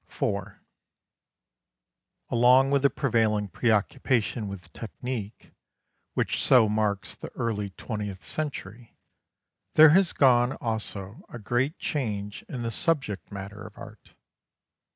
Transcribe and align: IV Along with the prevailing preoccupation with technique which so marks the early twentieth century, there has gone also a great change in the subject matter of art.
IV 0.09 0.55
Along 2.29 2.71
with 2.71 2.81
the 2.81 2.89
prevailing 2.89 3.49
preoccupation 3.49 4.47
with 4.47 4.73
technique 4.73 5.51
which 6.15 6.41
so 6.41 6.67
marks 6.67 7.13
the 7.13 7.29
early 7.35 7.69
twentieth 7.69 8.25
century, 8.25 8.97
there 9.75 9.89
has 9.89 10.11
gone 10.11 10.53
also 10.53 11.21
a 11.29 11.37
great 11.37 11.77
change 11.77 12.41
in 12.49 12.63
the 12.63 12.71
subject 12.71 13.31
matter 13.31 13.61
of 13.63 13.77
art. 13.77 14.15